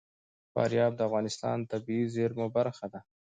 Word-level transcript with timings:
فاریاب 0.53 0.91
د 0.95 1.01
افغانستان 1.07 1.57
د 1.61 1.69
طبیعي 1.71 2.05
زیرمو 2.15 2.47
برخه 2.57 2.85
ده. 2.93 2.99